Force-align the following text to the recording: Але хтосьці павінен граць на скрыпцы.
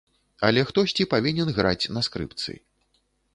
Але 0.47 0.61
хтосьці 0.69 1.07
павінен 1.13 1.51
граць 1.59 1.91
на 1.99 2.05
скрыпцы. 2.09 2.57